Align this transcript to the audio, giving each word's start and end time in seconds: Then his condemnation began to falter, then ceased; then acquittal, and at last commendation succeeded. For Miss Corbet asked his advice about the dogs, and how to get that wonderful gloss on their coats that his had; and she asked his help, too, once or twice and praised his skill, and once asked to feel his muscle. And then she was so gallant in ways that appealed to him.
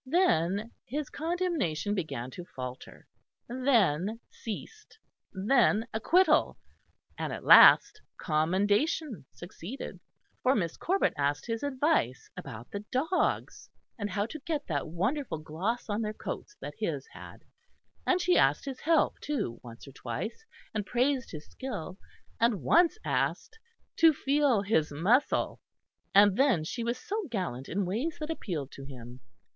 Then 0.03 0.71
his 0.83 1.11
condemnation 1.11 1.93
began 1.93 2.31
to 2.31 2.43
falter, 2.43 3.05
then 3.47 4.19
ceased; 4.31 4.97
then 5.31 5.85
acquittal, 5.93 6.57
and 7.19 7.31
at 7.31 7.43
last 7.43 8.01
commendation 8.17 9.27
succeeded. 9.31 9.99
For 10.41 10.55
Miss 10.55 10.75
Corbet 10.75 11.13
asked 11.19 11.45
his 11.45 11.61
advice 11.61 12.31
about 12.35 12.71
the 12.71 12.83
dogs, 12.91 13.69
and 13.99 14.09
how 14.09 14.25
to 14.25 14.39
get 14.39 14.65
that 14.65 14.87
wonderful 14.87 15.37
gloss 15.37 15.87
on 15.87 16.01
their 16.01 16.13
coats 16.15 16.55
that 16.61 16.73
his 16.79 17.05
had; 17.13 17.43
and 18.03 18.19
she 18.19 18.39
asked 18.39 18.65
his 18.65 18.79
help, 18.79 19.19
too, 19.19 19.59
once 19.63 19.87
or 19.87 19.91
twice 19.91 20.43
and 20.73 20.83
praised 20.83 21.29
his 21.29 21.47
skill, 21.47 21.99
and 22.39 22.63
once 22.63 22.97
asked 23.05 23.59
to 23.97 24.13
feel 24.15 24.63
his 24.63 24.91
muscle. 24.91 25.59
And 26.15 26.35
then 26.37 26.63
she 26.63 26.83
was 26.83 26.97
so 26.97 27.27
gallant 27.29 27.69
in 27.69 27.85
ways 27.85 28.17
that 28.19 28.31
appealed 28.31 28.71
to 28.71 28.83
him. 28.85 29.19